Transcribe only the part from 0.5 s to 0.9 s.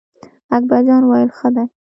اکبر